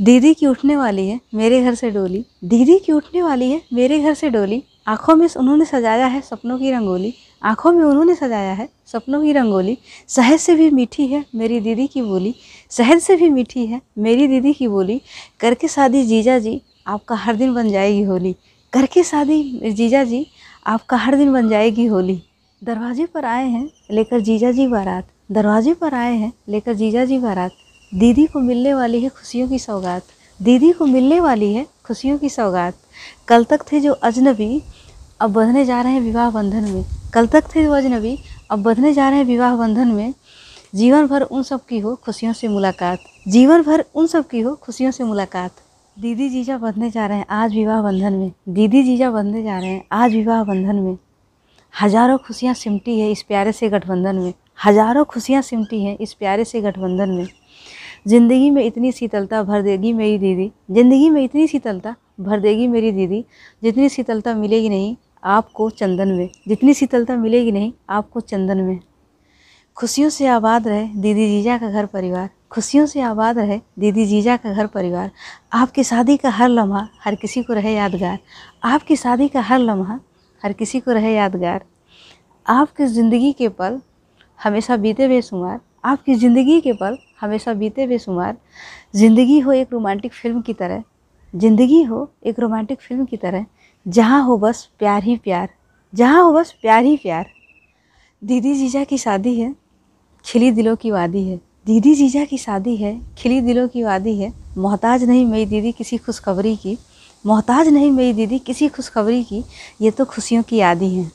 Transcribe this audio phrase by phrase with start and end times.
[0.00, 4.00] दीदी की उठने वाली है, मेरे घर से डोली। दीदी की उठने वाली है, मेरे
[4.00, 8.52] घर से डोली। आँखों में उन्होंने सजाया है सपनों की रंगोली। आँखों में उन्होंने सजाया
[8.52, 9.78] है सपनों की रंगोली।
[10.08, 12.34] शहद से भी मीठी है मेरी दीदी की बोली।
[12.70, 15.00] शहद से भी मीठी है मेरी दीदी की बोली।
[15.40, 18.36] करके शादी जीजा जी, आपका हर दिन बन जाएगी होली।
[18.72, 20.26] करके शादी जीजा जी,
[20.66, 22.22] आपका हर दिन बन जाएगी होली।
[22.64, 27.18] दरवाजे पर आए हैं लेकर जीजा जी बारात। दरवाजे पर आए हैं लेकर जीजा जी
[27.18, 27.52] बारात।
[27.96, 30.02] दीदी को मिलने वाली है खुशियों की सौगात।
[30.40, 32.74] दीदी को मिलने वाली है खुशियों की सौगात।
[33.28, 34.62] कल तक थे जो अजनबी,
[35.20, 36.84] अब बंधने जा रहे हैं विवाह बंधन में।
[37.14, 38.18] कल तक थे जो अजनबी,
[38.50, 40.12] अब बंधने जा रहे हैं विवाह बंधन में।
[40.74, 42.98] जीवन भर उन सब की हो खुशियों से मुलाकात।
[43.28, 45.62] जीवन भर उन सब की हो खुशियों से मुलाकात।
[45.96, 49.70] दीदी जीजा बंधने जा रहे हैं आज विवाह बंधन में। दीदी जीजा बंधने जा रहे
[49.70, 50.96] हैं आज विवाह बंधन में।
[51.74, 54.32] हज़ारों खुशियाँ सिमटी है इस प्यारे से गठबंधन में।
[54.64, 57.26] हज़ारों खुशियाँ सिमटी हैं इस प्यारे से गठबंधन में।
[58.06, 62.92] ज़िंदगी में इतनी शीतलता भर देगी मेरी दीदी। ज़िंदगी में इतनी शीतलता भर देगी मेरी
[62.92, 63.24] दीदी,
[63.62, 68.78] जितनी शीतलता मिलेगी नहीं, आपको चंदन में। जितनी शीतलता मिलेगी नहीं, आपको चंदन में।
[69.76, 74.36] खुशियों से आबाद रहे दीदी जीजा का घर परिवार। खुशियों से आबाद रहे दीदी जीजा
[74.36, 75.10] का घर परिवार।
[75.52, 78.18] आपकी शादी का हर लम्हा हर किसी को रहे यादगार।
[78.64, 79.98] आपकी शादी का हर लम्हा
[80.42, 81.64] हर किसी को रहे यादगार।
[82.46, 83.80] आपकी ज़िंदगी के पल
[84.38, 88.36] हमेशा बीते बेशुमार आपकी ज़िंदगी के पल हमेशा बीते बेशुमार
[88.96, 90.82] ज़िंदगी हो एक रोमांटिक फ़िल्म की तरह,
[91.34, 93.46] ज़िंदगी हो एक रोमांटिक फ़िल्म की तरह,
[93.86, 95.48] जहाँ हो बस प्यार ही प्यार,
[95.92, 97.30] जहाँ हो बस प्यार ही प्यार।
[98.22, 99.54] दीदी जीजा की शादी है,
[100.24, 104.32] खिली दिलों की वादी है। दीदी जीजा की शादी है, खिली दिलों की वादी है।
[104.58, 106.76] मोहताज नहीं मेरी दीदी किसी खुशखबरी की,
[107.24, 109.44] मोहताज नहीं मेरी दीदी किसी खुशखबरी की,
[109.80, 111.10] ये तो खुशियों की यादी है।